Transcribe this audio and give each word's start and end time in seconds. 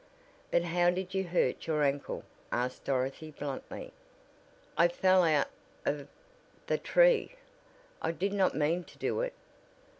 "But 0.49 0.63
how 0.63 0.89
did 0.89 1.13
you 1.13 1.25
hurt 1.25 1.67
your 1.67 1.83
ankle?" 1.83 2.23
asked 2.51 2.85
Dorothy 2.85 3.29
bluntly. 3.29 3.93
"I 4.75 4.87
fell 4.87 5.23
out 5.23 5.49
of 5.85 6.07
the 6.65 6.79
tree! 6.79 7.35
I 8.01 8.11
did 8.11 8.33
not 8.33 8.55
mean 8.55 8.83
to 8.85 8.97
do 8.97 9.21
it. 9.21 9.35